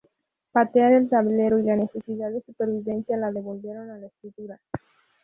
[0.51, 4.59] Patear el tablero y la necesidad de supervivencia la devolvieron a la escritura.